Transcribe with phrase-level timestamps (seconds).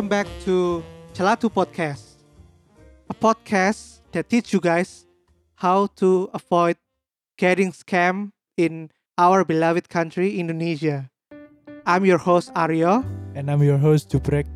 [0.00, 0.82] back to
[1.12, 2.16] Celatu Podcast,
[3.10, 5.04] a podcast that teach you guys
[5.56, 6.76] how to avoid
[7.36, 11.10] getting scammed in our beloved country, Indonesia.
[11.84, 13.04] I'm your host Aryo.
[13.34, 14.46] And I'm your host Jubrek.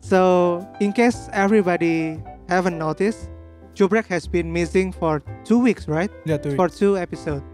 [0.00, 2.18] So, in case everybody
[2.48, 3.30] haven't noticed,
[3.74, 6.10] Jubrek has been missing for two weeks, right?
[6.26, 7.44] Yeah, two For two episodes.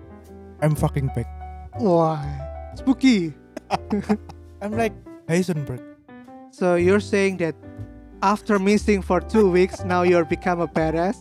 [0.63, 1.29] I'm fucking back.
[1.77, 2.25] Why?
[2.75, 3.35] Spooky.
[4.63, 4.97] I'm like
[5.29, 5.88] Heisenberg.
[6.59, 7.55] So you're saying that
[8.21, 11.15] after missing for two weeks, now you're become a badass?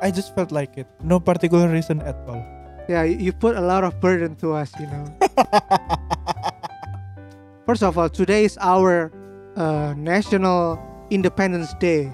[0.00, 0.86] I just felt like it.
[1.04, 2.40] No particular reason at all.
[2.88, 5.04] Yeah, you you put a lot of burden to us, you know.
[7.68, 9.12] First of all, today is our
[9.60, 10.80] uh, National
[11.12, 12.08] Independence Day,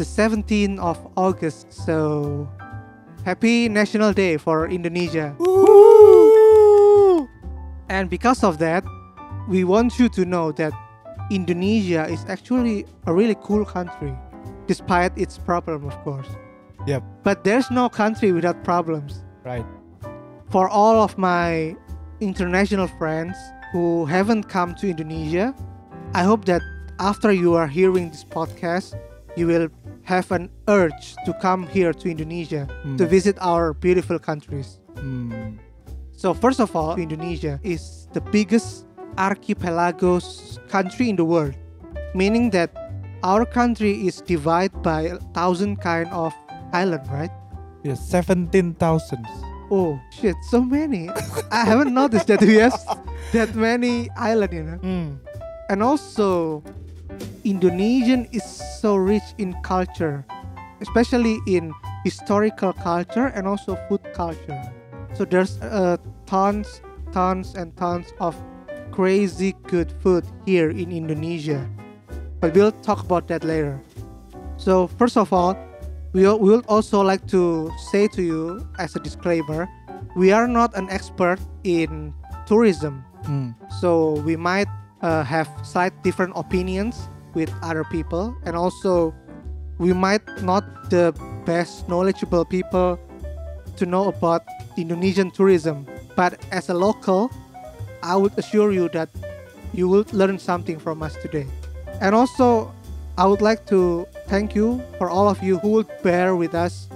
[0.00, 1.68] the 17th of August.
[1.68, 2.48] So,
[3.28, 5.36] happy National Day for Indonesia.
[7.92, 8.80] And because of that,
[9.44, 10.72] we want you to know that
[11.30, 14.14] Indonesia is actually a really cool country,
[14.66, 16.28] despite its problem, of course.
[16.86, 17.02] Yep.
[17.22, 19.24] But there's no country without problems.
[19.44, 19.64] Right.
[20.50, 21.76] For all of my
[22.20, 23.36] international friends
[23.72, 25.54] who haven't come to Indonesia,
[26.14, 26.62] I hope that
[26.98, 28.96] after you are hearing this podcast,
[29.36, 29.68] you will
[30.04, 32.64] have an urge to come here to Indonesia
[32.96, 33.08] to Mm.
[33.12, 34.80] visit our beautiful countries.
[34.96, 35.60] Hmm.
[36.16, 38.87] So first of all, Indonesia is the biggest
[39.18, 41.54] archipelagos country in the world,
[42.14, 42.70] meaning that
[43.22, 46.32] our country is divided by a thousand kind of
[46.72, 47.30] island, right?
[47.82, 49.26] Yeah, seventeen thousands.
[49.70, 51.10] Oh shit, so many.
[51.50, 52.78] I haven't noticed that we have
[53.32, 54.78] that many island, you know.
[54.78, 55.08] Hmm.
[55.68, 56.62] And also,
[57.44, 58.44] Indonesian is
[58.80, 60.24] so rich in culture,
[60.80, 61.74] especially in
[62.04, 64.62] historical culture and also food culture.
[65.12, 66.80] So there's uh, tons,
[67.12, 68.36] tons and tons of
[68.98, 71.62] crazy good food here in Indonesia.
[72.42, 73.78] But we'll talk about that later.
[74.58, 75.54] So first of all,
[76.10, 79.70] we would also like to say to you as a disclaimer,
[80.18, 82.10] we are not an expert in
[82.50, 83.06] tourism.
[83.22, 83.54] Hmm.
[83.78, 84.66] So we might
[84.98, 87.06] uh, have slight different opinions
[87.38, 89.14] with other people, and also
[89.78, 91.14] we might not the
[91.46, 92.98] best knowledgeable people
[93.78, 94.42] to know about
[94.74, 95.86] Indonesian tourism.
[96.18, 97.30] But as a local,
[98.02, 99.08] I would assure you that
[99.72, 101.46] you will learn something from us today.
[102.00, 102.72] And also,
[103.16, 106.88] I would like to thank you for all of you who will bear with us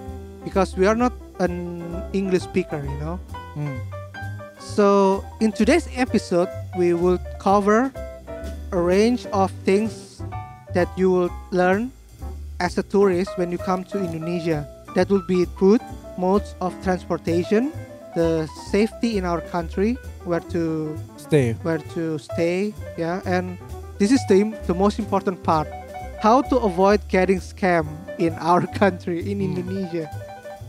[0.44, 1.82] because we are not an
[2.12, 3.16] English speaker, you know.
[3.54, 3.76] Hmm.
[4.58, 6.48] So, in today's episode,
[6.78, 7.92] we will cover
[8.70, 10.22] a range of things
[10.72, 11.90] that you will learn
[12.60, 14.66] as a tourist when you come to Indonesia.
[14.94, 15.80] That will be food,
[16.16, 17.72] modes of transportation,
[18.14, 21.54] the safety in our country, where to Stay.
[21.62, 23.56] where to stay, yeah, and
[23.98, 25.68] this is the the most important part:
[26.22, 29.48] how to avoid getting scammed in our country in Hmm.
[29.56, 30.06] Indonesia.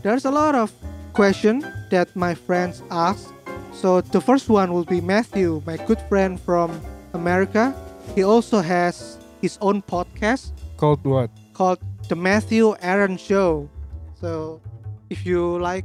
[0.02, 0.72] There's a lot of
[1.12, 3.32] question that my friends ask.
[3.72, 6.72] So the first one will be Matthew, my good friend from
[7.12, 7.74] America.
[8.14, 11.30] He also has his own podcast Called what?
[11.56, 11.78] called
[12.08, 13.68] The Matthew Aaron Show.
[14.20, 14.60] So,
[15.08, 15.84] if you like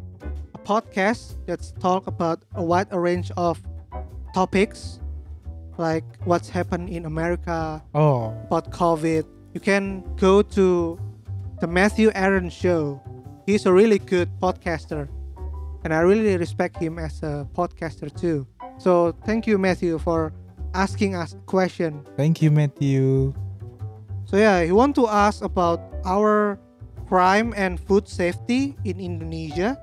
[0.69, 3.57] podcast that's talk about a wide range of
[4.38, 5.02] topics,
[5.81, 8.38] like what's happened in America, Oh.
[8.46, 9.25] about COVID,
[9.57, 11.00] you can go to
[11.59, 13.02] The Matthew Aaron Show.
[13.50, 15.09] He's a really good podcaster,
[15.84, 18.46] and I really respect him as a podcaster too.
[18.78, 20.31] So, thank you, Matthew, for
[20.78, 22.06] asking us a question.
[22.16, 23.34] Thank you, Matthew.
[24.30, 26.62] So yeah, he want to ask about our
[27.10, 29.74] crime and food safety in Indonesia,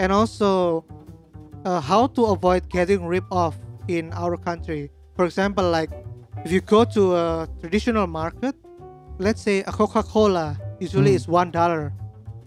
[0.00, 0.82] and also
[1.68, 3.56] uh, how to avoid getting ripped off
[3.88, 4.90] in our country.
[5.14, 5.90] For example, like
[6.44, 8.54] if you go to a traditional market,
[9.18, 11.18] let's say a Coca-Cola usually Mm.
[11.20, 11.92] is one dollar,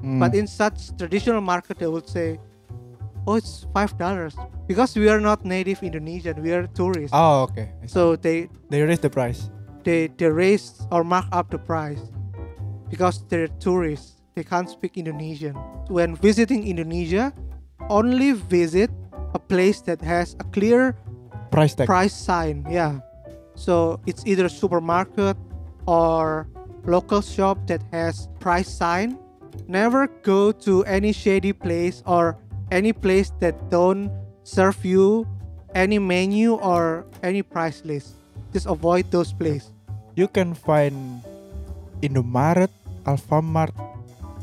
[0.02, 0.18] Hmm.
[0.20, 2.40] but in such traditional market they would say,
[3.28, 4.34] oh it's five dollars
[4.68, 7.14] because we are not native Indonesian, we are tourists.
[7.14, 7.70] Oh, okay.
[7.86, 9.54] So they they raised the price.
[9.84, 12.00] they they raise or mark up the price
[12.90, 15.54] because they're tourists they can't speak indonesian
[15.88, 17.34] when visiting indonesia
[17.90, 18.90] only visit
[19.34, 20.96] a place that has a clear
[21.52, 21.86] Price tag.
[21.86, 23.00] price sign yeah
[23.56, 25.38] so it's either supermarket
[25.86, 26.48] or
[26.86, 29.18] local shop that has price sign
[29.68, 32.38] never go to any shady place or
[32.72, 34.10] any place that don't
[34.44, 35.28] serve you
[35.76, 38.18] any menu or any price list
[38.52, 39.74] just avoid those places
[40.14, 41.26] You can find
[42.06, 42.70] Indomaret,
[43.06, 43.74] Alfamart.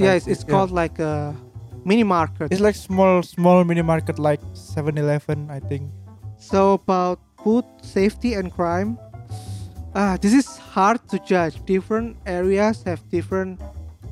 [0.01, 0.51] Yeah, it's, it's yeah.
[0.51, 1.37] called like a
[1.85, 2.53] mini market.
[2.53, 5.91] It's like small, small mini market like 7-Eleven, I think.
[6.39, 8.99] So about food safety and crime,
[9.95, 11.59] Ah, this is hard to judge.
[11.67, 13.61] Different areas have different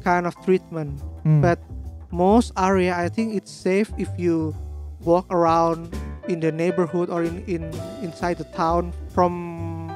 [0.02, 0.98] kind of treatment.
[1.24, 1.40] Mm.
[1.40, 1.62] But
[2.10, 4.56] most area, I think it's safe if you
[5.00, 5.94] walk around
[6.26, 7.62] in the neighborhood or in, in
[8.02, 9.94] inside the town from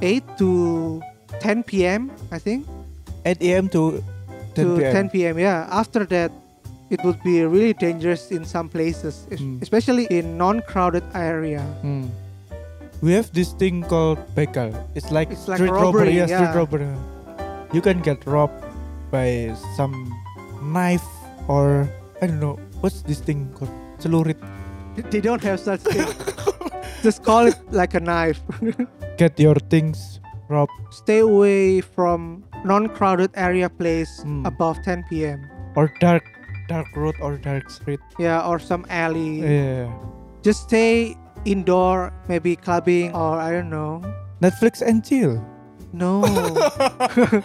[0.00, 1.02] 8 to
[1.40, 2.12] 10 p.m.
[2.30, 2.66] I think
[3.26, 3.68] 8 a.m.
[3.70, 4.15] to 10
[4.56, 4.92] to p.m.
[4.92, 5.38] 10 p.m.
[5.38, 6.32] Yeah, after that,
[6.90, 9.60] it would be really dangerous in some places, Mm.
[9.62, 11.62] especially in non-crowded area.
[11.82, 12.08] Mm.
[13.02, 14.72] We have this thing called begal.
[14.94, 16.40] It's like It's like street robbery, Yeah, yeah.
[16.40, 16.88] street robbery.
[17.72, 18.56] You can get robbed
[19.10, 19.92] by some
[20.62, 21.04] knife
[21.48, 21.84] or
[22.22, 23.70] I don't know what's this thing called.
[24.00, 24.38] Celurit.
[25.12, 26.08] They don't have such thing.
[27.04, 28.40] Just call it like a knife.
[29.20, 30.72] Get your things robbed.
[30.90, 34.46] Stay away from non-crowded area place Mm.
[34.46, 35.46] above 10 p.m.
[35.76, 36.24] or dark
[36.68, 38.00] dark road or dark street.
[38.18, 39.40] Yeah, or some alley.
[39.40, 39.86] Yeah.
[40.42, 41.14] Just stay
[41.46, 44.02] indoor, maybe clubbing or I don't know.
[44.42, 45.38] Netflix and chill.
[45.94, 46.24] No.
[47.22, 47.44] if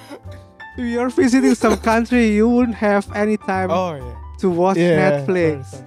[0.78, 4.16] you're visiting some country, you wouldn't have any time Oh yeah.
[4.42, 4.98] to watch yeah.
[5.22, 5.86] Netflix.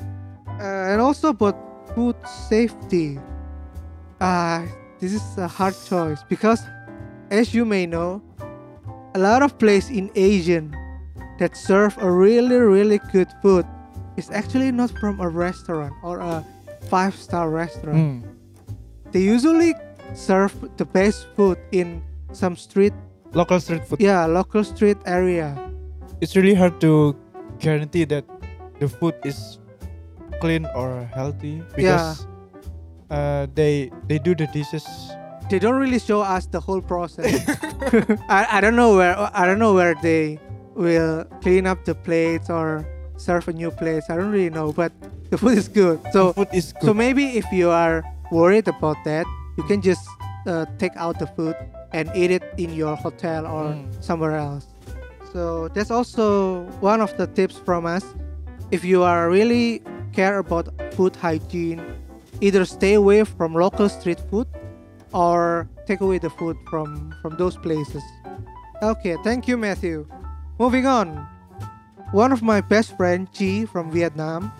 [0.60, 1.58] Uh, and also about
[1.94, 2.14] food
[2.48, 3.18] safety.
[4.20, 4.62] Uh,
[5.00, 6.62] this is a hard choice because,
[7.30, 8.22] as you may know,
[9.14, 10.74] a lot of place in Asian
[11.38, 13.66] that serve a really really good food
[14.16, 16.44] is actually not from a restaurant or a
[16.90, 17.98] five star restaurant.
[17.98, 18.22] Mm.
[19.10, 19.74] They usually
[20.14, 22.02] serve the best food in
[22.32, 22.92] some street,
[23.32, 24.00] Local street food.
[24.00, 25.54] yeah, local street area.
[26.20, 27.16] It's really hard to
[27.58, 28.24] guarantee that
[28.78, 29.58] the food is
[30.40, 32.26] clean or healthy because
[33.10, 34.86] uh, they they do the dishes.
[35.50, 37.44] They don't really show us the whole process.
[38.28, 40.38] I, I don't know where I don't know where they
[40.74, 42.86] will clean up the plates or
[43.16, 44.02] serve a new plate.
[44.08, 44.92] I don't really know, but
[45.30, 46.00] the food is good.
[46.12, 46.82] So food is good.
[46.86, 48.02] so maybe if you are
[48.32, 49.26] worried about that,
[49.56, 50.06] you can just
[50.46, 51.54] uh, take out the food
[51.92, 53.86] and eat it in your hotel or Mm.
[54.02, 54.66] somewhere else.
[55.32, 58.04] So that's also one of the tips from us.
[58.70, 59.82] If you are really
[60.12, 61.82] care about food hygiene,
[62.40, 64.46] either stay away from local street food
[65.14, 68.02] or take away the food from from those places.
[68.82, 70.04] Okay, thank you Matthew.
[70.58, 71.24] Moving on.
[72.10, 74.52] One of my best friend Chi from Vietnam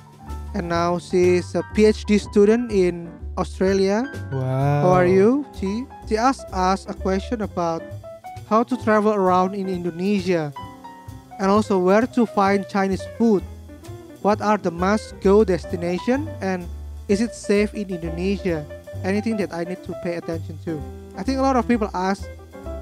[0.55, 4.07] and now she's a PhD student in Australia.
[4.31, 4.87] wow.
[4.87, 5.83] How are you, Chi?
[6.07, 7.83] She asked us a question about
[8.49, 10.55] how to travel around in Indonesia
[11.43, 13.43] and also where to find Chinese food.
[14.23, 16.67] What are the must go destination and
[17.11, 18.65] is it safe in Indonesia?
[19.05, 20.81] Anything that I need to pay attention to?
[21.17, 22.25] I think a lot of people ask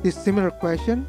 [0.02, 1.04] this similar question.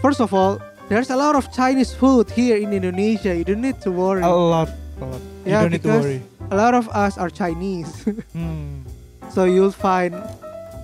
[0.00, 3.34] First of all, there's a lot of Chinese food here in Indonesia.
[3.34, 4.20] You don't need to worry.
[4.22, 4.68] A lot,
[5.00, 5.20] a lot.
[5.44, 6.20] you Yeah, don't need to worry.
[6.50, 8.04] A lot of us are Chinese.
[8.36, 8.84] Hmm.
[9.32, 10.12] So you'll find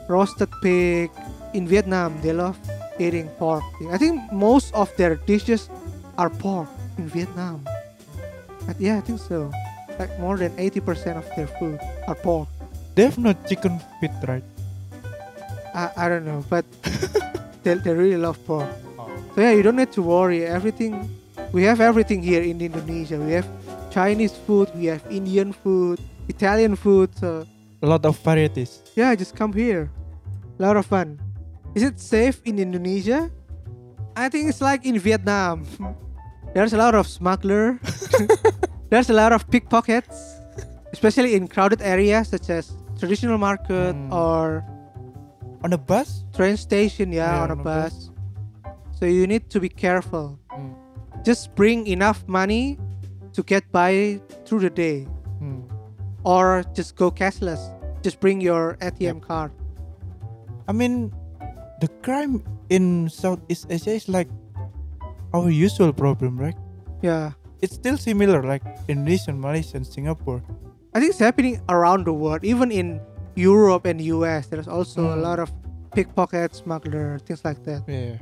[0.09, 1.11] roasted pig
[1.53, 2.17] in Vietnam.
[2.25, 2.57] They love
[2.99, 3.63] eating pork.
[3.93, 5.69] I think most of their dishes
[6.17, 7.69] are pork in Vietnam.
[8.67, 9.53] But yeah, I think so.
[9.99, 11.77] Like more than 80% of their food
[12.09, 12.49] are pork.
[12.99, 14.43] They have no chicken feet, right?
[15.73, 16.67] I, I don't know, but
[17.63, 18.67] they, they really love pork.
[18.99, 19.07] Oh.
[19.37, 20.43] So yeah, you don't need to worry.
[20.43, 21.07] Everything
[21.53, 23.15] we have everything here in Indonesia.
[23.15, 23.47] We have
[23.95, 27.15] Chinese food, we have Indian food, Italian food.
[27.15, 27.47] So
[27.83, 28.83] A lot of varieties.
[28.97, 29.95] Yeah, just come here.
[30.59, 31.23] A lot of fun.
[31.79, 33.31] Is it safe in Indonesia?
[34.17, 35.63] I think it's like in Vietnam.
[36.53, 37.79] There's a lot of smuggler.
[38.91, 40.43] There's a lot of pickpockets,
[40.93, 44.13] especially in crowded areas such as traditional market Hmm.
[44.13, 44.65] or
[45.65, 46.25] On a bus?
[46.35, 47.11] train station.
[47.13, 48.11] Yeah, Yeah, on a on a bus.
[48.95, 50.39] So you need to be careful.
[50.51, 50.75] Hmm.
[51.25, 52.79] Just bring enough money
[53.35, 55.07] to get by through the day,
[55.39, 55.63] Hmm.
[56.27, 57.63] or just go cashless.
[58.03, 59.51] Just bring your ATM card.
[60.67, 61.11] I mean,
[61.81, 64.29] the crime in Southeast Asia is like
[65.35, 66.57] our usual problem, right?
[67.03, 67.33] Yeah.
[67.63, 70.43] It's still similar, like Indonesia, Malaysia, and Singapore.
[70.99, 72.99] I think it's happening around the world, even in
[73.37, 74.49] Europe and US.
[74.51, 75.23] There's also a Mm.
[75.23, 75.47] lot of
[75.95, 77.87] pickpocket, smuggler, things like that.
[77.87, 78.19] Yeah.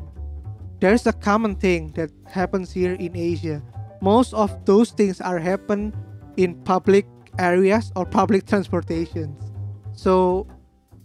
[0.85, 3.63] There's a common thing that happens here in Asia.
[4.05, 5.97] Most of those things are happen
[6.37, 7.09] in public
[7.41, 9.41] areas or public transportations.
[9.97, 10.45] So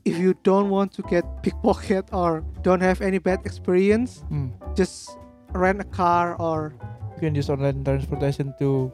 [0.03, 4.51] if you don't want to get pickpocket or don't have any bad experience, Hmm.
[4.75, 5.15] just
[5.55, 6.75] rent a car or
[7.15, 8.91] You can use online transportation to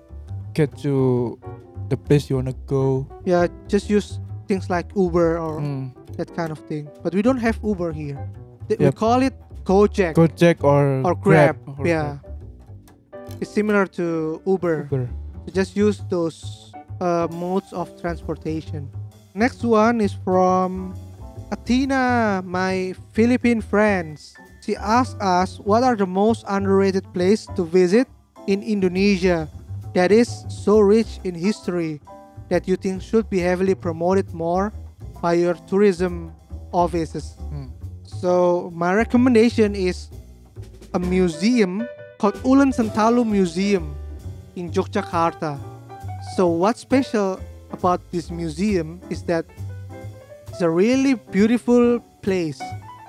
[0.54, 1.40] get to
[1.90, 3.08] the place you wanna go.
[3.26, 5.92] yeah, just use things like Uber or Hmm.
[6.18, 6.88] that kind of thing.
[7.04, 8.18] But we don't have Uber here.
[8.68, 11.56] Th- We call it Gojek Gojek or or Grab.
[11.78, 12.20] or yeah,
[13.40, 14.88] it's similar to Uber.
[14.92, 15.08] Uber.
[15.46, 18.88] So just use those uh, modes of transportation.
[19.36, 20.96] Next one is from
[21.52, 28.08] Athena, my Philippine friends, she asked us what are the most underrated places to visit
[28.52, 29.48] in Indonesia
[29.98, 32.00] that is so rich in history
[32.50, 34.72] that you think should be heavily promoted more
[35.24, 36.32] by your tourism
[36.72, 37.34] offices.
[37.50, 37.74] Hmm.
[38.06, 40.10] So my recommendation is
[40.94, 41.90] a museum
[42.20, 43.96] called Ulen Sentalu Museum
[44.56, 45.58] in Yogyakarta.
[46.36, 49.46] So what's special about this museum is that
[50.48, 52.62] it's a really beautiful place.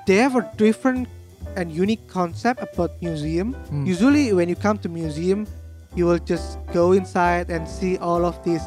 [0.06, 1.06] They have a different
[1.54, 3.52] and unique concept about museum.
[3.52, 3.84] Hmm.
[3.84, 5.46] Usually when you come to museum,
[5.98, 8.62] you will just go inside and see all of these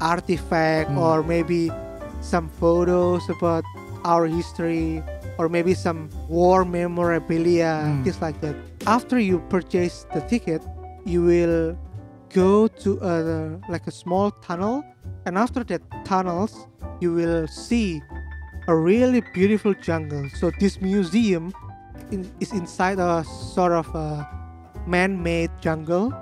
[0.00, 0.98] artifact Hmm.
[0.98, 1.72] or maybe
[2.20, 3.64] some photos about
[4.04, 5.00] our history
[5.38, 8.02] or maybe some war memorabilia, Hmm.
[8.04, 8.54] things like that.
[8.86, 10.60] After you purchase the ticket,
[11.04, 11.76] you will
[12.34, 13.14] go to a
[13.72, 14.84] like a small tunnel,
[15.24, 16.52] and after that tunnels,
[17.00, 18.02] you will see
[18.68, 20.24] a really beautiful jungle.
[20.40, 21.52] So this museum
[22.10, 23.24] in, is inside a
[23.54, 24.26] sort of a
[24.86, 26.12] man-made jungle.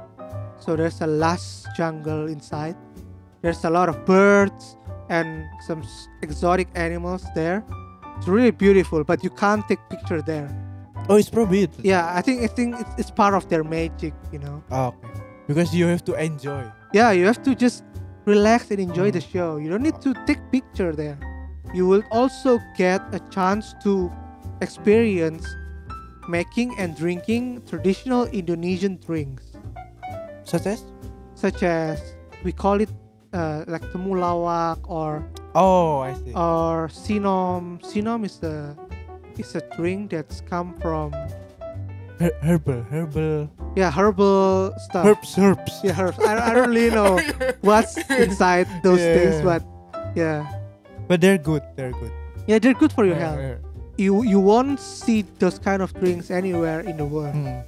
[0.64, 2.76] So there's a lush jungle inside.
[3.42, 4.76] There's a lot of birds
[5.08, 5.82] and some
[6.22, 7.64] exotic animals there.
[8.16, 10.48] It's really beautiful, but you can't take picture there.
[11.08, 11.84] Oh, it's prohibited.
[11.84, 14.62] Yeah, I think I think it's, it's part of their magic, you know.
[14.70, 15.08] Ah, okay.
[15.48, 16.62] Because you have to enjoy.
[16.92, 17.82] Yeah, you have to just
[18.24, 19.56] relax and enjoy the show.
[19.56, 21.18] You don't need to take picture there.
[21.74, 24.12] You will also get a chance to
[24.60, 25.44] experience
[26.28, 29.51] making and drinking traditional Indonesian drinks,
[30.44, 30.84] Such as?
[31.34, 32.90] such as we call it
[33.32, 36.32] uh, like temulawak or Oh, I see.
[36.34, 37.80] or sinom.
[37.82, 38.76] Sinom is a
[39.38, 41.12] is a drink that's come from
[42.20, 45.06] Her- herbal, herbal, yeah herbal stuff.
[45.06, 45.80] herbs, herbs.
[45.82, 46.18] Yeah, herbs.
[46.20, 47.18] I, I don't really know
[47.62, 49.64] what's inside those things, but
[50.14, 50.46] yeah,
[51.08, 51.62] But they're good.
[51.74, 52.12] They're good.
[52.46, 53.40] yeah, they're good for your Yeah, health.
[53.40, 53.56] yeah.
[53.98, 57.60] You you won't see those kind of drinks anywhere in the world, Hmm,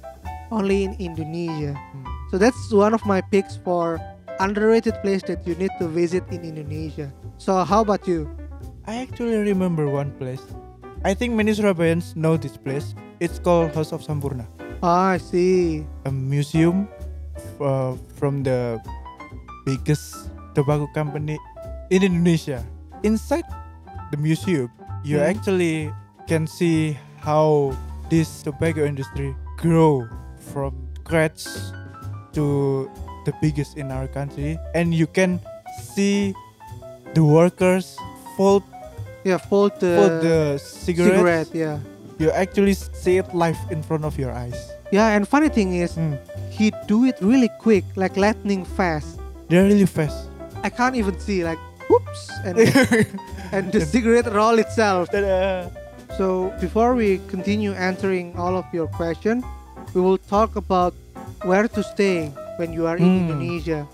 [0.51, 1.73] only in Indonesia.
[1.73, 2.05] hmm.
[2.31, 3.99] So that's one of my picks for
[4.39, 7.13] underrated place that you need to visit in Indonesia.
[7.37, 8.27] So how about you?
[8.85, 10.41] I actually remember one place.
[11.05, 12.93] I think many Surabayans know this place.
[13.21, 14.43] It's called House of Sampurna,
[14.83, 15.85] Ah, I see.
[16.03, 16.89] a museum
[17.61, 18.81] uh, from the
[19.65, 21.39] biggest tobacco company
[21.89, 22.59] in Indonesia.
[23.03, 23.45] Inside
[24.11, 24.67] the museum,
[25.05, 25.29] you Hmm.
[25.31, 25.75] actually
[26.27, 27.71] can see how
[28.09, 30.03] this tobacco industry grow
[30.55, 30.71] from
[31.03, 31.43] scratch
[32.31, 32.87] to
[33.27, 35.35] the biggest in our country, and you can
[35.91, 36.31] see
[37.13, 37.99] the workers
[38.39, 38.63] fold
[39.27, 41.51] Yeah, fold the, fold the cigarettes.
[41.51, 41.51] cigarette.
[41.51, 41.79] Yeah,
[42.21, 44.55] You actually see it live in front of your eyes.
[44.95, 45.11] yeah.
[45.11, 46.15] And funny thing is, Hmm.
[46.53, 49.19] he do it really quick, like lightning fast.
[49.49, 50.29] They're really fast.
[50.63, 51.59] I can't even see like
[51.91, 52.55] whoops and
[53.55, 55.09] and the cigarette roll itself.
[55.11, 55.67] Ta-da.
[56.17, 59.43] So before we continue answering all of your question,
[59.95, 60.93] we will talk about
[61.47, 62.27] where to stay
[62.59, 63.19] when you are in Hmm.
[63.31, 63.87] Indonesia.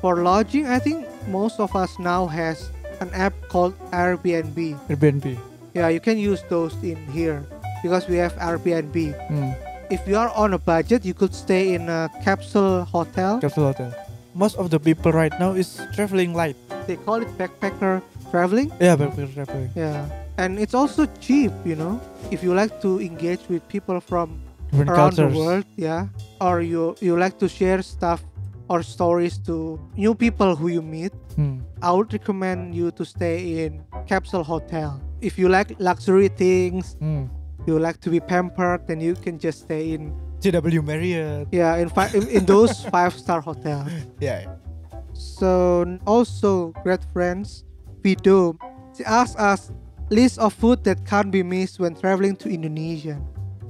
[0.00, 2.72] For lodging, I think most of us now has
[3.04, 4.74] an app called Airbnb.
[4.88, 5.36] Airbnb.
[5.76, 7.44] Yeah, you can use those in here
[7.84, 8.96] because we have Airbnb.
[9.28, 9.52] Hmm.
[9.92, 13.38] If you are on a budget, you could stay in a capsule hotel.
[13.40, 13.92] Capsule hotel.
[14.34, 16.56] Most of the people right now is traveling light.
[16.86, 18.00] They call it backpacker
[18.32, 18.72] traveling.
[18.80, 19.70] Yeah, backpacker traveling.
[19.76, 20.04] Yeah,
[20.36, 22.00] and it's also cheap, you know.
[22.30, 24.36] If you like to engage with people from
[24.70, 25.32] Different around cultures.
[25.32, 26.08] the world, yeah,
[26.40, 28.20] or you you like to share stuff
[28.68, 31.64] or stories to new people who you meet, Hmm.
[31.80, 35.00] I would recommend you to stay in capsule hotel.
[35.24, 37.32] If you like luxury things, Hmm.
[37.64, 40.12] you like to be pampered, then you can just stay in
[40.44, 41.48] JW Marriott.
[41.50, 43.88] yeah in fi- in, in those five star hotels.
[44.20, 44.44] Yeah.
[44.44, 44.52] yeah.
[45.16, 47.64] So also great friends,
[48.04, 48.54] Vido,
[48.94, 49.72] she asked us
[50.12, 53.16] list of food that can't be missed when traveling to Indonesia.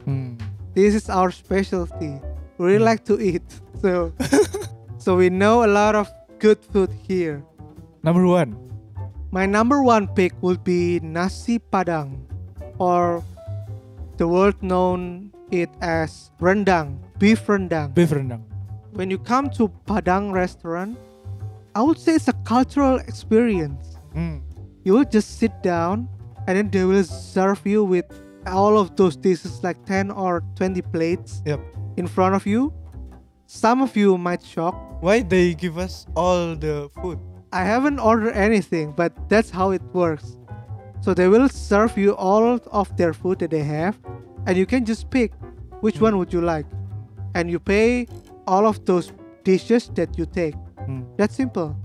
[0.05, 0.35] Hmm.
[0.79, 2.23] This is our specialty.
[2.55, 2.91] We really Hmm.
[2.95, 3.43] like to eat,
[3.83, 4.15] so
[5.03, 6.07] so we know a lot of
[6.39, 7.43] good food here.
[8.07, 8.55] Number one.
[9.35, 12.23] My number one pick would be nasi padang,
[12.79, 13.27] or
[14.23, 17.91] the world known it as rendang, beef rendang.
[17.91, 18.47] Beef rendang.
[18.95, 20.95] when you come to Padang restaurant,
[21.75, 23.99] I would say it's a cultural experience.
[24.15, 24.47] Hmm.
[24.87, 26.07] You will just sit down
[26.47, 28.07] and then they will serve you with
[28.51, 31.61] all of those dishes like 10 or 20 plates Yep.
[31.97, 32.73] in front of you.
[33.47, 34.75] Some of you might shock.
[35.03, 37.19] Why they give us all the food?
[37.53, 40.37] I haven't ordered anything, but that's how it works.
[41.01, 43.97] So they will serve you all of their food that they have
[44.47, 45.33] and you can just pick
[45.81, 46.67] which one would you like.
[47.35, 48.07] And you pay
[48.47, 49.13] all of those
[49.45, 50.55] dishes that you take.
[50.85, 51.03] Hmm.
[51.17, 51.77] That's simple.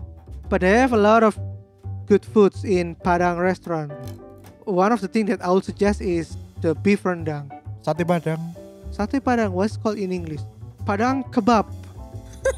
[0.49, 1.37] But they have a lot of
[2.07, 3.91] good foods in Padang restaurant.
[4.65, 7.51] one of the things that I would suggest is the beef rendang.
[7.83, 8.39] Sate Padang.
[8.95, 10.39] Sate Padang, what's called in English?
[10.87, 11.67] Padang kebab,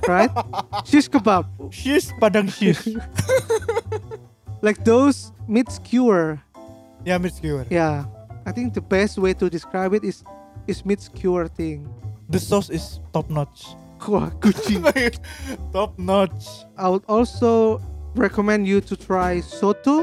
[0.06, 0.30] right?
[0.86, 1.50] Shish kebab.
[1.74, 2.94] Shish Padang shish.
[4.62, 6.42] Like those meat skewer.
[7.06, 7.68] yeah, meat skewer.
[7.70, 8.06] Yeah.
[8.48, 10.24] I think the best way to describe it is
[10.66, 11.86] is meat skewer thing.
[12.30, 13.78] The sauce is top notch.
[14.10, 14.82] Wah, kucing.
[15.74, 16.66] top notch.
[16.78, 17.78] I would also
[18.18, 20.02] recommend you to try soto.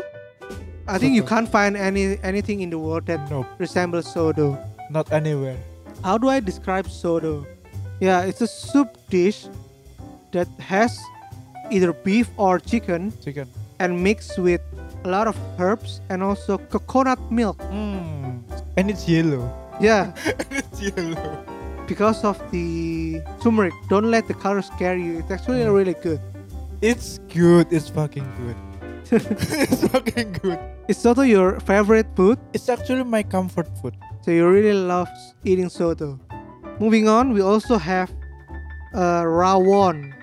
[0.88, 4.58] I think you can't find any anything in the world that Nope, resembles soto.
[4.90, 5.56] not anywhere.
[6.04, 7.46] How do I describe soto?
[8.00, 9.46] Yeah, it's a soup dish
[10.32, 10.98] that has
[11.70, 13.46] either beef or chicken Chicken.
[13.78, 14.60] and mixed with
[15.04, 17.58] a lot of herbs and also coconut milk.
[17.70, 18.42] Mm.
[18.76, 19.46] And it's yellow.
[19.80, 20.12] Yeah,
[20.50, 21.38] it's yellow.
[21.86, 23.74] because of the turmeric.
[23.88, 25.18] Don't let the color scare you.
[25.20, 25.74] It's actually Mm.
[25.74, 26.20] really good.
[26.82, 27.68] It's good.
[27.70, 28.56] It's fucking good.
[29.68, 30.58] it's fucking good.
[30.88, 32.38] Is soto your favorite food?
[32.54, 33.94] It's actually my comfort food.
[34.22, 35.08] So you really love
[35.44, 36.18] eating soto.
[36.80, 38.10] Moving on, we also have
[38.94, 40.14] uh, rawon.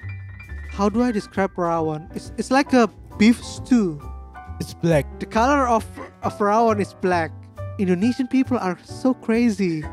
[0.72, 2.10] How do I describe rawon?
[2.16, 4.02] It's, it's like a beef stew.
[4.60, 5.06] It's black.
[5.20, 5.86] The color of,
[6.24, 7.32] of rawon is black.
[7.78, 9.84] Indonesian people are so crazy.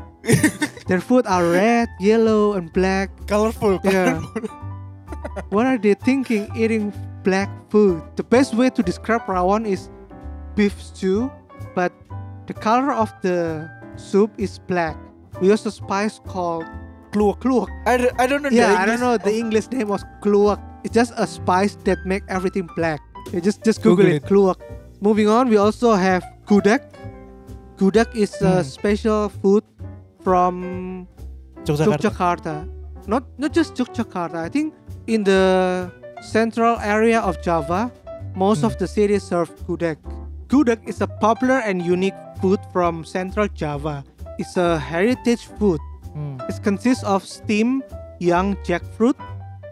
[0.87, 3.11] Their food are red, yellow, and black.
[3.27, 3.79] Colorful.
[3.83, 4.25] Yeah.
[5.49, 8.01] what are they thinking eating black food?
[8.15, 9.89] The best way to describe rawon is
[10.55, 11.31] beef stew,
[11.75, 11.91] but
[12.47, 14.97] the color of the soup is black.
[15.41, 16.65] We use a spice called
[17.11, 17.39] kluak.
[17.39, 17.69] Kluak.
[17.85, 18.49] I, don't- I don't know.
[18.49, 19.17] the Yeah, I don't English know.
[19.17, 20.59] The of- English name was kluak.
[20.83, 22.99] It's just a spice that make everything black.
[23.33, 24.23] You just just Google, Google it.
[24.23, 24.29] it.
[24.29, 24.57] Kluak.
[25.01, 26.79] Moving on, we also have gudeg.
[27.77, 28.61] Gudeg is a Hmm.
[28.63, 29.63] special food
[30.23, 31.07] from
[31.65, 31.97] Yogyakarta.
[31.97, 32.55] Yogyakarta.
[33.07, 34.35] Not not just Yogyakarta.
[34.41, 34.73] I think
[35.07, 35.89] in the
[36.21, 37.91] central area of Java,
[38.35, 38.79] most of Hmm.
[38.79, 39.97] the cities serve gudeg.
[40.47, 44.03] Gudeg is a popular and unique food from central Java.
[44.37, 45.79] It's a heritage food.
[46.15, 46.37] Mm.
[46.49, 47.83] It consists of steamed
[48.19, 49.15] young jackfruit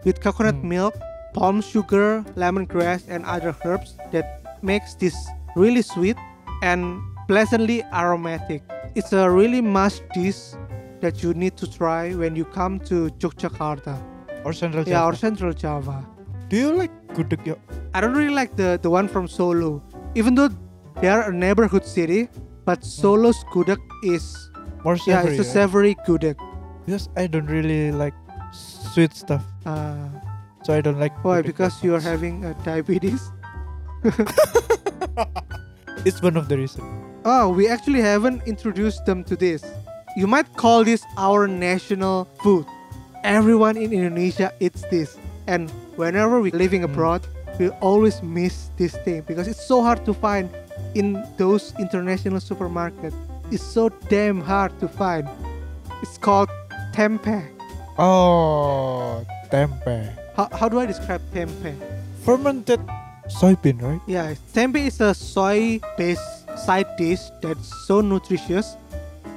[0.04, 0.68] with coconut Hmm.
[0.68, 0.94] milk,
[1.34, 5.14] palm sugar, lemongrass, and other herbs that makes this
[5.54, 6.16] really sweet
[6.62, 8.62] and pleasantly aromatic.
[8.94, 10.56] It's a really must dish
[11.00, 13.96] that you need to try when you come to Yogyakarta.
[14.46, 15.16] Or Central Yeah, or Java.
[15.26, 15.94] Central Java.
[16.48, 17.44] Do you like gudeg?
[17.46, 17.58] yo?
[17.94, 19.82] I don't really like the, the one from Solo.
[20.14, 20.50] Even though
[21.00, 22.28] they are a neighborhood city,
[22.64, 24.24] but Solo's gudeg is
[24.84, 25.12] More savory.
[25.14, 25.52] yeah, it's a right?
[25.58, 26.36] savory gudeg.
[26.84, 28.14] Because I don't really like
[28.52, 30.06] sweet stuff, Uh,
[30.62, 31.12] so I don't like.
[31.24, 31.42] why?
[31.42, 33.32] Because you are having uh, diabetes.
[36.06, 36.86] It's one of the reasons.
[37.24, 39.64] Oh, we actually haven't introduced them to this.
[40.16, 42.64] You might call this our national food.
[43.26, 45.18] Everyone in Indonesia eats this.
[45.50, 45.66] And
[45.98, 46.94] whenever we're living Mm.
[46.94, 47.26] abroad,
[47.58, 50.46] we always miss this thing because it's so hard to find
[50.94, 53.18] in those international supermarkets.
[53.50, 55.26] It's so damn hard to find.
[56.06, 56.50] It's called
[56.94, 57.42] tempeh.
[57.98, 60.06] Oh, tempeh.
[60.38, 61.74] How, how do I describe tempeh?
[62.22, 62.78] Fermented
[63.26, 64.02] soybean, right?
[64.06, 68.78] Yeah, tempeh is a soy-based side dish that's so nutritious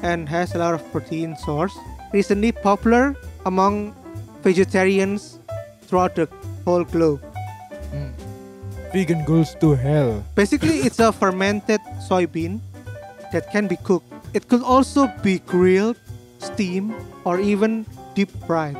[0.06, 1.74] and has a lot of protein source.
[2.14, 3.96] Recently popular among
[4.42, 5.40] vegetarians
[5.84, 6.28] throughout the
[6.66, 7.22] whole globe.
[7.92, 8.14] Mm.
[8.94, 10.24] Vegan goes to hell.
[10.36, 12.60] Basically, it's a fermented soybean
[13.32, 14.08] that can be cooked.
[14.34, 15.98] It could also be grilled,
[16.38, 16.94] steamed,
[17.26, 18.78] or even deep fried.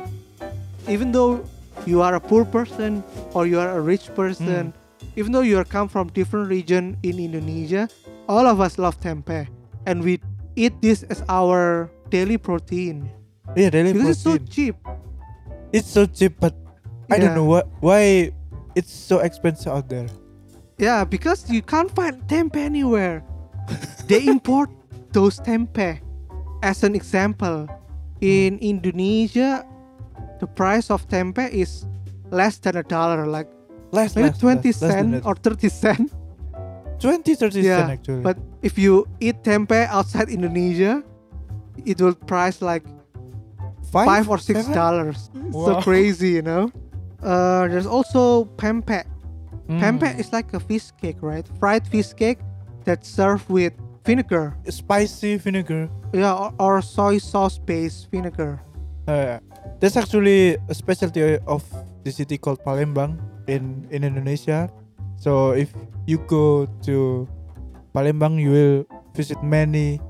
[0.88, 1.44] Even though
[1.86, 3.02] you are a poor person
[3.34, 4.72] or you are a rich person,
[5.16, 7.88] even though you are come from different region in Indonesia,
[8.28, 9.46] all of us love tempeh,
[9.86, 10.20] and we
[10.54, 13.10] eat this as our daily protein
[13.56, 14.76] Yeah, daily because it's so cheap.
[15.72, 16.54] It's so cheap, but
[17.10, 18.32] I don't know what why
[18.74, 20.06] it's so expensive out there.
[20.78, 23.22] Yeah, because you can't find tempeh anywhere.
[24.08, 24.70] they import
[25.12, 26.00] those tempeh.
[26.62, 28.24] As an example, hmm.
[28.24, 29.66] in Indonesia,
[30.40, 31.86] the price of tempeh is
[32.30, 33.48] less than a dollar, like
[33.92, 35.26] Less, maybe less, 20 less, less cent that.
[35.26, 36.12] or 30 cent.
[37.00, 38.22] 20, 30 Yeah, cent actually.
[38.22, 41.02] But if you eat tempeh outside Indonesia,
[41.84, 42.84] it will price like
[43.92, 44.74] five, or six Seven?
[44.74, 45.30] dollars.
[45.52, 46.70] So crazy, you know.
[47.22, 49.04] Uh, there's also pempek.
[49.68, 49.80] Mm.
[49.80, 51.46] Pempek is like a fish cake, right?
[51.58, 52.38] Fried fish cake
[52.84, 53.72] that's served with
[54.04, 54.56] vinegar.
[54.68, 55.90] spicy vinegar.
[56.12, 58.62] Yeah, or, or soy sauce based vinegar.
[59.06, 59.38] Uh,
[59.78, 61.62] that's actually a specialty of
[62.04, 64.70] the city called Palembang in in Indonesia.
[65.20, 65.68] So if
[66.08, 67.28] you go to
[67.92, 68.78] Palembang, you will
[69.12, 70.00] visit many,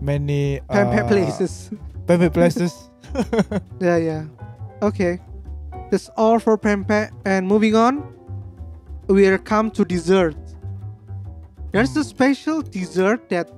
[0.00, 1.70] many Pempek uh, places.
[2.06, 2.72] Pempek places.
[3.80, 4.22] yeah, yeah.
[4.82, 5.18] Okay.
[5.90, 7.10] That's all for pempek.
[7.24, 8.04] And moving on,
[9.08, 10.36] we are come to dessert.
[11.72, 12.08] There's a Mm.
[12.08, 13.48] special dessert that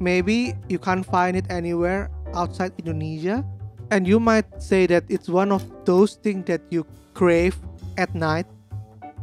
[0.00, 3.44] maybe you can't find it anywhere outside Indonesia.
[3.92, 7.54] And you might say that it's one of those things that you crave
[8.00, 8.48] at night.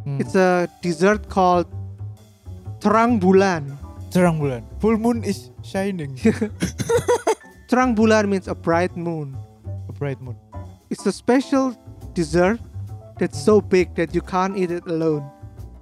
[0.06, 0.22] Hmm.
[0.22, 1.66] It's a dessert called
[2.80, 3.78] terang bulan.
[4.12, 4.62] terang bulan.
[4.84, 6.14] Full moon is shining.
[7.72, 9.32] Terang bulan means a bright moon.
[10.90, 11.78] It's a special
[12.14, 12.60] dessert
[13.20, 15.30] that's so big that you can't eat it alone.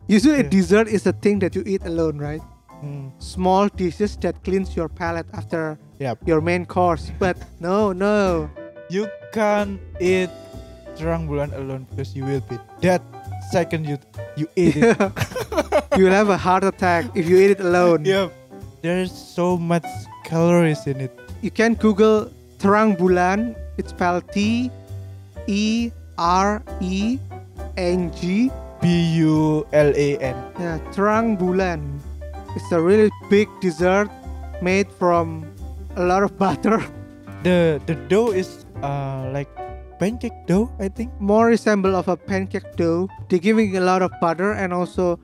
[0.08, 2.42] Usually, a dessert is a thing that you eat alone, right?
[2.82, 3.10] Hmm.
[3.20, 6.28] Small dishes that cleans your palate after Yep.
[6.28, 7.12] your main course.
[7.20, 8.50] But no, no.
[8.90, 10.30] You can't eat
[11.00, 13.00] terang bulan alone because you will be dead
[13.52, 13.96] second you
[14.36, 14.98] you eat it.
[15.98, 18.04] You'll have a heart attack if you eat it alone.
[18.04, 18.32] yep.
[18.84, 19.88] There's so much
[20.24, 21.12] calories in it.
[21.40, 23.56] You can Google terang bulan.
[23.80, 24.68] It's spelled T
[25.48, 25.90] E
[26.20, 27.16] R E
[27.80, 28.52] N G.
[28.84, 28.88] B
[29.24, 30.36] U L A N.
[30.60, 31.84] Yeah, terang bulan.
[32.56, 34.08] It's a really big dessert
[34.62, 35.48] made from
[35.96, 36.84] a lot of butter.
[37.40, 39.48] The the dough is uh like
[39.96, 41.08] pancake dough, I think.
[41.24, 43.08] More resemble of a pancake dough.
[43.32, 45.16] They're giving a lot of butter and also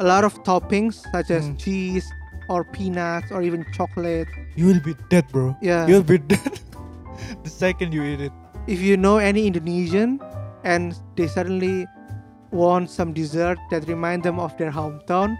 [0.00, 1.56] a lot of toppings such as Mm.
[1.56, 2.04] cheese
[2.52, 4.28] or peanuts or even chocolate.
[4.52, 5.56] You will be dead, bro.
[5.64, 5.88] Yeah.
[5.88, 6.60] You'll be dead
[7.42, 8.32] the second you eat it.
[8.70, 10.22] if you know any Indonesian
[10.62, 11.86] and they suddenly
[12.54, 15.34] want some dessert that remind them of their hometown,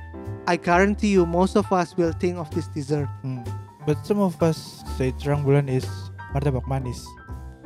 [0.50, 3.06] I guarantee you most of us will think of this dessert.
[3.22, 3.46] Hmm.
[3.86, 5.86] But some of us say terang bulan is
[6.34, 7.02] martabak manis.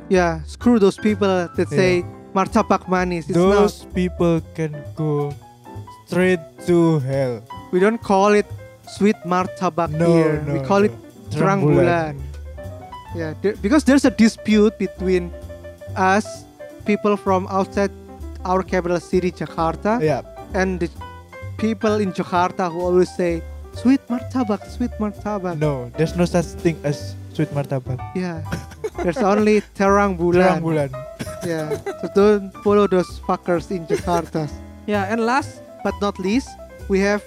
[0.09, 2.05] Yeah, screw those people that say
[2.37, 3.25] martabak manis.
[3.29, 3.65] It's not.
[3.65, 5.33] Those people can go
[6.05, 7.41] straight to hell.
[7.73, 8.45] We don't call it
[8.85, 10.43] sweet martabak No, here.
[10.45, 11.33] no, we call it no.
[11.33, 12.13] terang bulan.
[13.15, 15.31] Yeah, there, because there's a dispute between
[15.95, 16.45] us,
[16.85, 17.91] people from outside
[18.45, 20.21] our capital city, Jakarta, Yeah.
[20.53, 20.89] and the
[21.57, 23.41] people in Jakarta who always say
[23.73, 25.57] sweet martabak, sweet martabak.
[25.59, 27.97] No, there's no such thing as sweet martabak.
[28.15, 28.43] Yeah,
[29.03, 30.61] there's only terang Terang bulan.
[30.61, 30.89] bulan.
[31.45, 34.49] Yeah, so don't follow those fuckers in Jakarta.
[34.85, 36.49] Yeah, and last but not least,
[36.89, 37.23] we have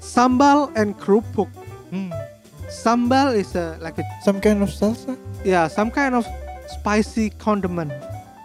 [0.00, 1.48] sambal and kerupuk.
[1.90, 2.10] Hmm.
[2.72, 5.16] Sambal is a like a Some kind of salsa.
[5.44, 6.24] yeah some kind of
[6.72, 7.92] spicy condiment,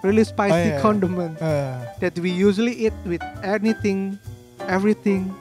[0.03, 0.81] really spicy yeah.
[0.83, 4.19] condiment Uh, that we usually eat with anything,
[4.67, 5.31] everything,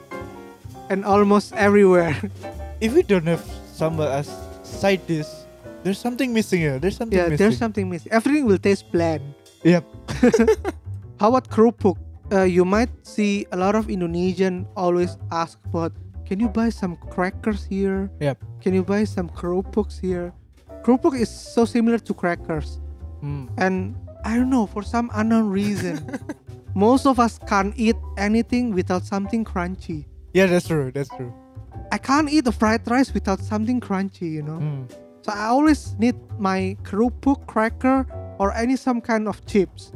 [0.89, 2.15] and almost everywhere.
[2.79, 3.43] if we don't have
[3.75, 4.31] sambal as
[4.63, 5.27] side dish,
[5.83, 6.79] there's something missing here.
[6.79, 7.37] There's something yeah, missing.
[7.43, 8.11] there's something missing.
[8.11, 9.21] Everything will taste bland.
[9.67, 9.83] Yep.
[11.19, 11.97] How about kerupuk?
[12.31, 15.91] Uh, you might see a lot of Indonesian always ask about,
[16.27, 18.11] can you buy some crackers here?
[18.19, 18.43] Yep.
[18.61, 20.33] Can you buy some kerupuks here?
[20.83, 22.79] Kerupuk is so similar to crackers,
[23.21, 23.47] Hmm.
[23.57, 26.03] and I don't know for some unknown reason,
[26.75, 30.05] most of us can't eat anything without something crunchy.
[30.33, 30.91] Yeah, that's true.
[30.91, 31.33] That's true.
[31.91, 34.59] I can't eat the fried rice without something crunchy, you know.
[34.59, 34.83] Hmm.
[35.23, 38.05] So I always need my kerupuk cracker
[38.39, 39.91] or any some kind of chips.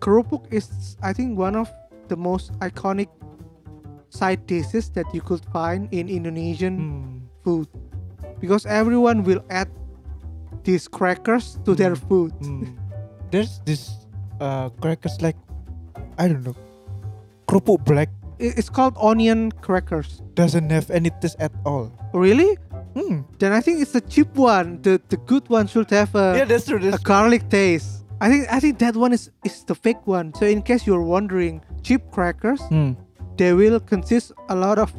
[0.00, 1.70] Kerupuk is I think one of
[2.08, 3.08] the most iconic
[4.10, 7.18] side dishes that you could find in Indonesian Hmm.
[7.42, 7.68] food
[8.40, 9.68] because everyone will add
[10.64, 12.04] these crackers to their Mm.
[12.08, 12.32] food.
[12.44, 12.64] Hmm.
[13.30, 13.96] There's this
[14.40, 15.36] uh crackers like
[16.18, 16.56] I don't know.
[17.48, 20.24] Kerupuk black It's called onion crackers.
[20.34, 21.92] doesn't have any taste at all.
[22.16, 22.56] Really?
[22.96, 23.28] Hmm.
[23.38, 24.80] Then I think it's a cheap one.
[24.80, 26.80] The the good one should have a yeah, that's true.
[26.80, 28.00] a That's garlic taste.
[28.20, 30.32] I think I think that one is is the fake one.
[30.32, 32.96] So in case you're wondering, cheap crackers Hmm.
[33.40, 34.92] They will consist a lot of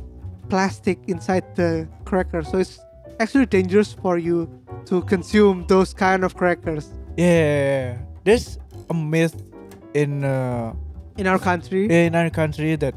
[0.49, 2.41] plastic inside the cracker.
[2.41, 2.79] So it's
[3.19, 4.49] actually dangerous for you
[4.89, 8.57] to consume those kind of crackers Yeah, there's
[8.89, 9.37] a myth
[9.93, 10.73] in uh,
[11.21, 11.85] in our country.
[11.85, 12.95] in our country that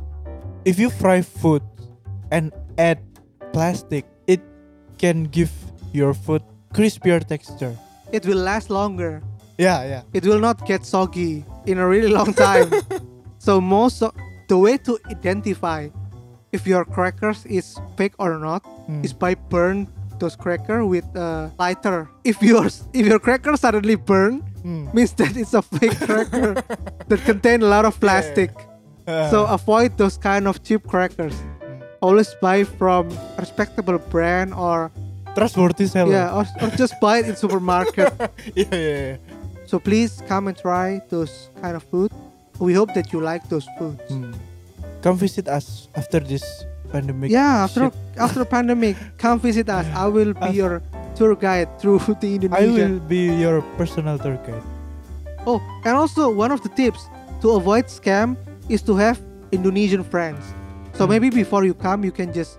[0.64, 1.60] if you fry food
[2.30, 3.04] and add
[3.52, 4.40] plastic, it
[4.96, 5.52] can give
[5.92, 6.40] your food
[6.72, 7.76] crispier texture.
[8.16, 9.20] It will last longer.
[9.58, 10.02] Yeah, yeah.
[10.16, 12.72] It will not get soggy in a really long time.
[13.38, 14.14] so most of
[14.48, 15.88] the way to identify
[16.52, 19.02] if your crackers is fake or not Hmm.
[19.04, 19.88] is by burn
[20.20, 22.08] those cracker with a lighter.
[22.24, 24.88] If yours if your cracker suddenly burn, Hmm.
[24.94, 26.54] means that it's a fake cracker
[27.08, 28.50] that contain a lot of plastic.
[29.06, 31.34] Uh, So avoid those kind of cheap crackers.
[31.36, 31.82] Hmm.
[32.00, 34.88] Always buy from respectable brand or
[35.34, 36.12] trustworthy seller.
[36.12, 38.12] yeah, or, or just buy it in supermarket.
[38.54, 39.16] yeah, yeah, yeah.
[39.66, 42.12] so please come and try those kind of food.
[42.60, 44.00] We hope that you like those foods.
[44.08, 44.32] Hmm.
[45.02, 46.42] Come visit us after this
[46.92, 47.30] pandemic.
[47.30, 47.94] Yeah, after shit.
[48.16, 49.84] after pandemic, come visit us.
[49.94, 50.82] I will be Af- your
[51.14, 52.62] tour guide through the Indonesia.
[52.62, 54.62] I will be your personal tour guide.
[55.46, 57.04] Oh, and also one of the tips
[57.42, 58.36] to avoid scam
[58.68, 59.20] is to have
[59.52, 60.40] Indonesian friends.
[60.94, 61.10] So Hmm.
[61.10, 62.56] maybe before you come, you can just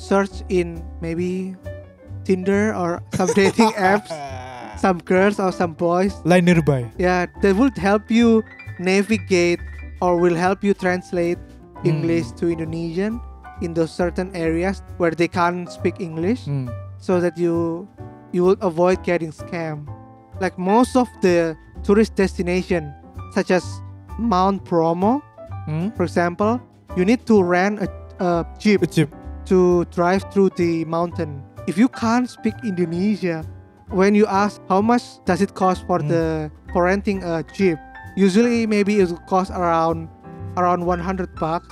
[0.00, 1.54] search in maybe
[2.24, 4.10] Tinder or some dating apps,
[4.80, 6.16] some girls or some boys.
[6.24, 6.90] Line nearby.
[6.98, 8.42] Yeah, they would help you
[8.78, 9.60] navigate
[10.00, 11.38] or will help you translate
[11.84, 12.36] English Mm.
[12.38, 13.20] to Indonesian
[13.60, 16.68] in those certain areas where they can't speak English Hmm.
[16.98, 17.86] so that you
[18.32, 19.88] you will avoid getting scammed.
[20.40, 22.92] Like most of the tourist destination
[23.32, 23.64] such as
[24.18, 25.22] Mount Bromo,
[25.66, 25.88] Hmm?
[25.96, 26.60] for example,
[26.96, 27.88] you need to rent a,
[28.20, 29.10] a jeep A jeep.
[29.46, 31.40] to drive through the mountain.
[31.66, 33.44] If you can't speak Indonesia,
[33.88, 36.08] when you ask how much does it cost for Mm.
[36.12, 36.24] the
[36.72, 37.78] for renting a jeep,
[38.18, 40.08] usually maybe it will cost around
[40.56, 41.70] around 100 bucks,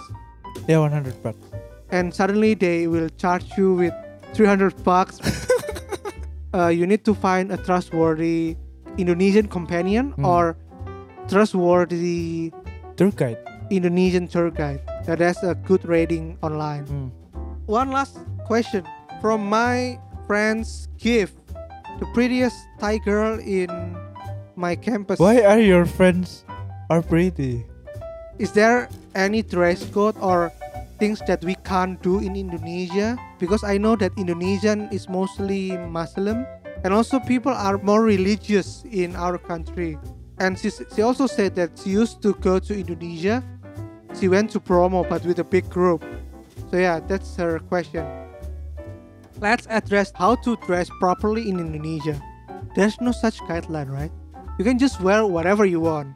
[0.70, 1.35] Yeah, 100 baht.
[1.90, 3.94] and suddenly they will charge you with
[4.35, 5.18] 300 bucks.
[6.54, 8.56] uh, you need to find a trustworthy
[8.96, 10.24] Indonesian companion Mm.
[10.24, 10.56] or
[11.28, 12.52] trustworthy
[12.96, 13.38] Tour guide.
[13.70, 16.87] Indonesian tour guide that has a good rating online.
[16.87, 17.09] Hmm.
[17.66, 18.87] One last question
[19.20, 21.35] from my friend's gift,
[21.98, 23.66] the prettiest Thai girl in
[24.57, 25.21] my campus.
[25.21, 26.45] Why are your friends
[26.90, 27.64] are pretty?
[28.38, 30.53] Is there any dress code or
[30.99, 33.16] things that we can't do in Indonesia?
[33.38, 36.47] Because I know that Indonesian is mostly Muslim
[36.85, 39.99] and also people are more religious in our country.
[40.38, 43.42] And she, she also said that she used to go to Indonesia.
[44.21, 46.05] She went to Bromo but with a big group.
[46.71, 48.05] So yeah, that's her question.
[49.40, 52.21] Let's address how to dress properly in Indonesia.
[52.75, 54.12] There's no such guideline, right?
[54.59, 56.14] You can just wear whatever you want.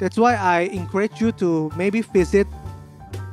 [0.00, 2.46] That's why I encourage you to maybe visit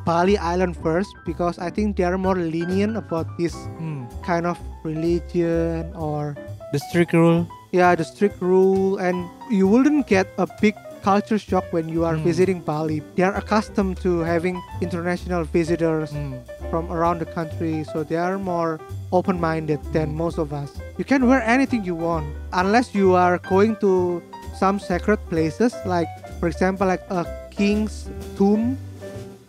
[0.06, 4.06] Bali Island first because I think they are more lenient about this Hmm.
[4.26, 6.36] kind of religion or
[6.74, 7.48] The strict rule.
[7.74, 12.16] yeah the strict rule and you wouldn't get a big culture shock when you are
[12.16, 12.24] Mm.
[12.24, 13.02] visiting Bali.
[13.16, 16.36] They are accustomed to having international visitors Hmm.
[16.70, 18.80] from around the country, so they are more
[19.12, 20.70] open-minded than most of us.
[20.98, 24.22] You can wear anything you want unless you are going to
[24.60, 26.10] some sacred places like
[26.40, 28.76] for example like a king's tomb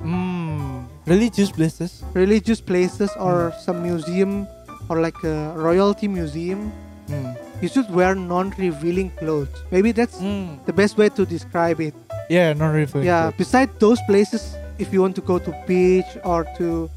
[0.01, 0.87] Hmm.
[1.07, 2.03] Religious places.
[2.15, 4.47] religious places or some museum
[4.89, 6.73] or like a royalty museum
[7.11, 7.35] Hmm.
[7.61, 10.57] You should wear non-revealing clothes maybe that's Hmm.
[10.66, 11.94] the best way to describe it
[12.31, 13.07] Yeah, non revealing.
[13.07, 16.88] yeah Besides those places if you want to go to beach or to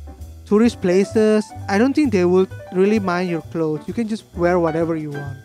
[0.46, 4.60] tourist places i don't think they would really mind your clothes you can just wear
[4.60, 5.38] whatever you want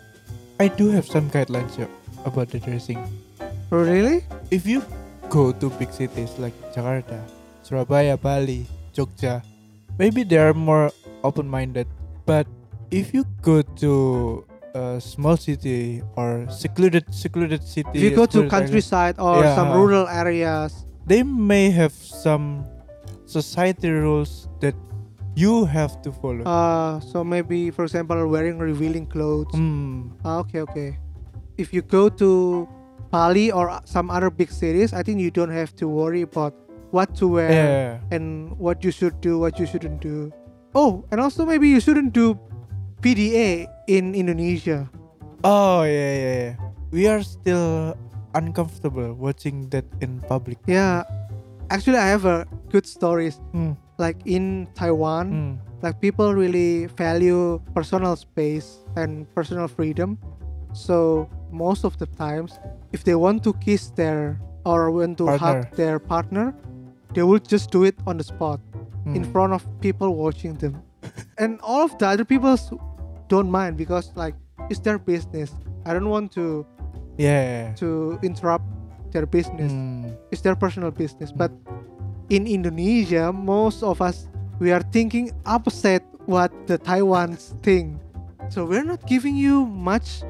[0.59, 1.87] I do have some guidelines yeah,
[2.27, 2.99] about the dressing.
[3.71, 4.83] oh, really If you
[5.31, 7.15] go to big cities like Jakarta,
[7.63, 9.39] Surabaya, Bali, Jogja,
[9.95, 10.91] maybe they are more
[11.23, 11.87] open-minded.
[12.27, 12.43] But
[12.91, 14.43] if you go to
[14.75, 19.41] a small city or secluded secluded city, if you go to secluded area, countryside or
[19.43, 19.55] Yeah.
[19.55, 22.65] some rural areas they may have some
[23.25, 24.75] society rules that
[25.35, 26.43] you have to follow.
[26.45, 30.13] uh so maybe for example wearing revealing clothes Hmm.
[30.25, 30.89] Ah, okay, okay.
[31.57, 32.67] If you go to
[33.11, 36.53] Bali or some other big cities, I think you don't have to worry about
[36.93, 37.89] what to wear Yeah.
[38.15, 40.29] and what you should do, what you shouldn't do.
[40.77, 42.37] Oh, and also maybe you shouldn't do
[43.01, 44.85] PDA in Indonesia.
[45.41, 46.53] Oh yeah, yeah, yeah.
[46.93, 47.97] We are still
[48.37, 50.61] uncomfortable watching that in public.
[50.69, 51.03] Yeah,
[51.73, 53.41] actually, I have a good stories.
[53.51, 53.73] Hmm.
[53.97, 55.53] Like in Taiwan, Hmm.
[55.81, 60.21] like people really value personal space and personal freedom.
[60.71, 62.61] So most of the times,
[62.93, 65.41] if they want to kiss their or want to Partner.
[65.41, 66.53] hug their partner,
[67.17, 68.61] they will just do it on the spot
[69.17, 69.31] in Hmm.
[69.33, 70.77] front of people watching them,
[71.41, 72.53] and all of the other people
[73.29, 74.35] don't mind because like
[74.69, 75.53] it's their business.
[75.85, 76.65] I don't want to
[77.17, 77.71] Yeah.
[77.79, 78.65] to interrupt
[79.11, 79.71] their business.
[79.71, 80.11] Hmm.
[80.31, 81.31] It's their personal business.
[81.31, 81.51] But
[82.29, 84.27] in Indonesia, most of us
[84.59, 87.97] we are thinking opposite what the Taiwans think.
[88.49, 90.21] So we're not giving you much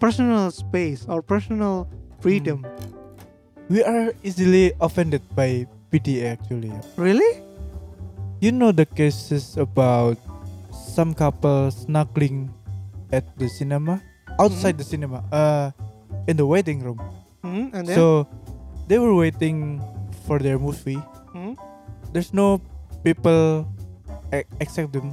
[0.00, 1.88] personal space or personal
[2.20, 2.64] freedom.
[3.68, 6.72] We are easily offended by PDA actually.
[6.96, 7.42] Really?
[8.40, 10.20] You know the cases about
[10.96, 12.48] some couple snuggling
[13.12, 14.00] at the cinema
[14.40, 15.68] outside the cinema, uh,
[16.24, 16.96] in the waiting room.
[17.44, 18.24] Hmm, and then So
[18.88, 19.84] they were waiting
[20.24, 20.96] for their movie.
[21.36, 21.52] Hmm?
[22.16, 22.64] There's no
[23.04, 23.68] people
[24.32, 25.12] e- except them,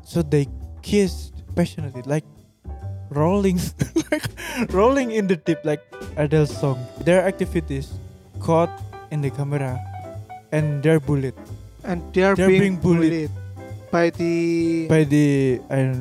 [0.00, 0.48] so they
[0.80, 2.24] kissed passionately, like
[3.12, 3.60] rolling,
[4.12, 4.24] like
[4.72, 5.84] rolling in the deep, like
[6.16, 6.80] Adele song.
[7.04, 7.92] Their activities
[8.40, 8.72] caught
[9.12, 9.76] in the camera,
[10.56, 11.36] and they're bullied
[11.84, 13.10] and they are they're being, being bullied.
[13.28, 13.30] bullied
[13.92, 15.92] by the by the uh,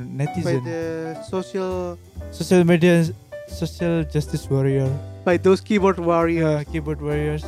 [0.42, 2.00] by the social
[2.32, 3.04] social media,
[3.48, 4.88] social justice warrior,
[5.26, 6.48] by those keyboard warriors.
[6.48, 7.44] uh, keyboard warriors.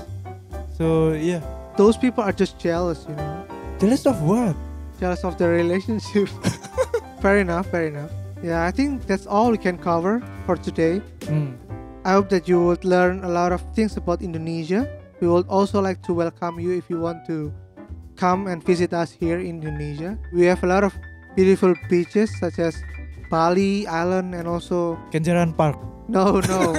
[0.77, 1.39] So yeah,
[1.77, 3.47] Those people are just jealous, you know.
[3.79, 4.55] jealous of what?
[4.99, 6.27] jealous of the relationship.
[7.23, 8.11] fair enough, fair enough.
[8.43, 11.01] Yeah, I think that's all we can cover for today.
[11.31, 11.55] Mm.
[12.03, 14.83] I hope that you would learn a lot of things about Indonesia.
[15.21, 17.53] We would also like to welcome you if you want to
[18.15, 20.17] come and visit us here in Indonesia.
[20.31, 20.93] We have a lot of
[21.35, 22.77] beautiful beaches such as
[23.29, 25.77] Bali Island and also Kenjeran Park.
[26.07, 26.75] no no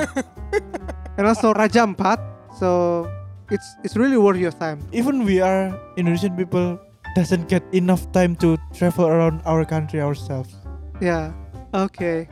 [1.19, 2.21] and also Raja Ampat.
[2.59, 3.09] So
[3.51, 4.79] it's it's really worth your time.
[4.93, 6.79] Even we are Indonesian people
[7.17, 10.55] doesn't get enough time to travel around our country ourselves.
[11.01, 11.33] Yeah.
[11.75, 12.29] Okay.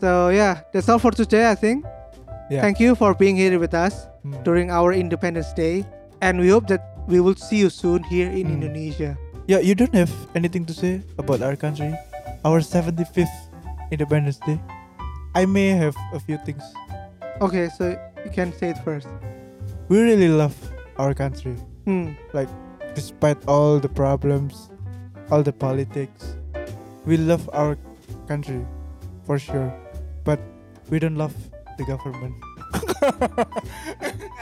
[0.00, 1.50] So yeah, that's all for today.
[1.50, 1.84] I think.
[2.48, 2.64] Yeah.
[2.64, 4.42] Thank you for being here with us Mm.
[4.42, 5.86] during our Independence Day,
[6.20, 8.54] and we hope that we will see you soon here in Mm.
[8.60, 9.16] Indonesia.
[9.48, 11.96] Yeah, you don't have anything to say about our country,
[12.44, 13.32] our 75th
[13.90, 14.60] Independence Day.
[15.34, 16.60] I may have a few things.
[17.40, 19.08] Okay, so you can say it first.
[19.88, 20.52] We really love
[21.00, 21.56] our country,
[21.88, 22.12] Hmm.
[22.36, 22.52] Like
[22.92, 24.68] despite all the problems,
[25.32, 26.36] all the politics.
[27.08, 27.80] We love our
[28.28, 28.60] country,
[29.24, 29.72] for sure,
[30.28, 30.36] but
[30.92, 31.32] we don't love
[31.80, 32.36] the government.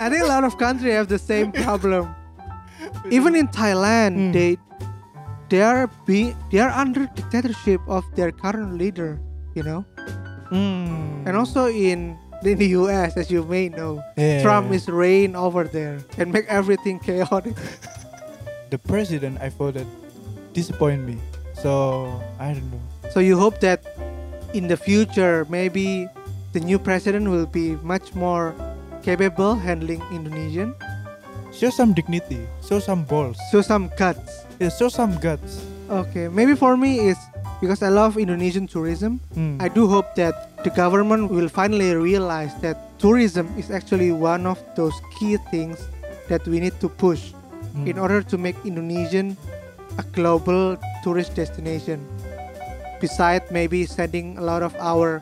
[0.02, 2.10] I think a lot of countries have the same problem.
[3.10, 4.32] Even in Thailand, Mm.
[4.32, 4.50] they
[5.48, 9.18] they are be they are under dictatorship of their current leader.
[9.54, 9.80] You know,
[10.52, 11.24] Mm.
[11.26, 14.42] and also in in the U.S., as you may know, Yeah.
[14.44, 17.56] Trump is reign over there and make everything chaotic.
[18.70, 19.86] the president I voted
[20.52, 21.16] disappoint me.
[21.58, 22.06] So
[22.38, 22.82] I don't know.
[23.10, 23.80] So you hope that
[24.52, 26.06] in the future, maybe
[26.52, 28.52] the new president will be much more
[29.02, 30.76] capable handling Indonesian.
[31.56, 32.46] Show some dignity.
[32.68, 33.38] Show some balls.
[33.50, 34.44] Show some guts.
[34.60, 35.64] Yeah, show some guts.
[35.88, 37.16] Okay, maybe for me is
[37.60, 39.20] because I love Indonesian tourism.
[39.34, 39.62] Mm.
[39.62, 44.60] I do hope that the government will finally realize that tourism is actually one of
[44.76, 45.80] those key things
[46.28, 47.32] that we need to push
[47.76, 47.88] Mm.
[47.92, 49.36] in order to make Indonesian
[50.00, 52.00] a global tourist destination.
[53.00, 55.20] Besides maybe sending a lot of our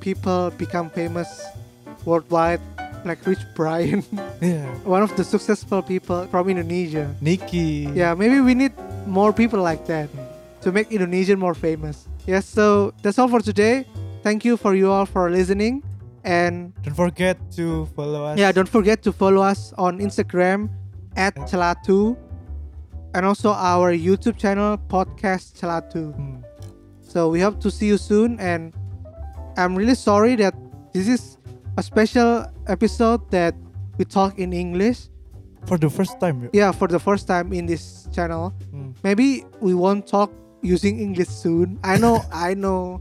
[0.00, 1.28] people become famous
[2.04, 2.60] worldwide
[3.04, 4.02] like Rich Brian,
[4.40, 4.66] Yeah.
[4.84, 7.14] one of the successful people from Indonesia.
[7.20, 7.88] Nikki.
[7.94, 8.72] Yeah, maybe we need
[9.06, 10.08] more people like that
[10.62, 12.08] to make Indonesian more famous.
[12.26, 13.84] Yes, so that's all for today.
[14.22, 15.82] Thank you for you all for listening.
[16.24, 18.38] And Don't forget to follow us.
[18.38, 20.70] yeah, don't forget to follow us on Instagram
[21.16, 22.16] at Celatu
[23.12, 26.16] and also our YouTube channel podcast Celatu.
[26.16, 26.40] Mm.
[27.04, 28.72] So we hope to see you soon and
[29.60, 30.54] I'm really sorry that
[30.96, 31.36] this is
[31.76, 33.54] a special episode that
[33.98, 35.08] we talk in English.
[35.66, 36.50] For the first time.
[36.52, 38.52] Yeah, for the first time in this channel.
[38.72, 38.94] Mm.
[39.02, 40.30] maybe we won't talk
[40.62, 41.78] using English soon.
[41.82, 43.00] I know, I know,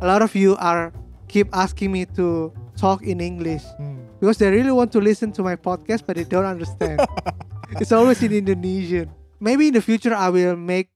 [0.00, 0.92] a lot of you are
[1.28, 4.06] keep asking me to talk in English Mm.
[4.20, 7.00] because they really want to listen to my podcast, but they don't understand.
[7.80, 9.10] it's always in Indonesian.
[9.40, 10.90] Maybe in the future I will make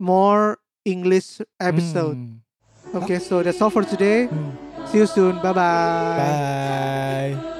[0.00, 2.16] more English episode.
[2.16, 2.40] Mm.
[3.04, 4.28] Okay, so that's all for today.
[4.88, 4.92] Mm.
[4.92, 5.38] See you soon.
[5.40, 6.16] Bye bye.
[6.16, 7.57] Bye.